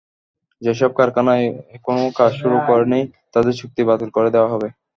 যেসব 0.61 0.91
কারখানা 0.97 1.33
এখনো 1.75 2.03
কাজ 2.19 2.31
শুরু 2.41 2.57
করেনি, 2.67 3.01
তাদের 3.33 3.53
চুক্তি 3.59 3.81
বাতিল 3.89 4.09
করে 4.13 4.29
দেওয়া 4.35 4.51
হবে। 4.53 4.67